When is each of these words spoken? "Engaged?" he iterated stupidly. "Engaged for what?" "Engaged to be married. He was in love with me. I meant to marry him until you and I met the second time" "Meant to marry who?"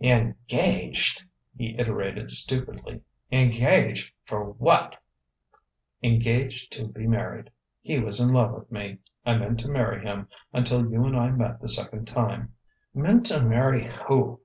"Engaged?" 0.00 1.22
he 1.56 1.78
iterated 1.78 2.28
stupidly. 2.28 3.02
"Engaged 3.30 4.12
for 4.24 4.50
what?" 4.50 5.00
"Engaged 6.02 6.72
to 6.72 6.88
be 6.88 7.06
married. 7.06 7.50
He 7.80 8.00
was 8.00 8.18
in 8.18 8.32
love 8.32 8.50
with 8.50 8.72
me. 8.72 8.98
I 9.24 9.36
meant 9.36 9.60
to 9.60 9.68
marry 9.68 10.02
him 10.02 10.26
until 10.52 10.90
you 10.90 11.04
and 11.04 11.16
I 11.16 11.30
met 11.30 11.60
the 11.60 11.68
second 11.68 12.06
time" 12.06 12.54
"Meant 12.92 13.26
to 13.26 13.40
marry 13.44 13.86
who?" 14.08 14.40